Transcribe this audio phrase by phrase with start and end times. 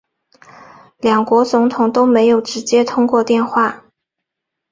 [1.01, 3.85] 两国总统都没有直接通过电话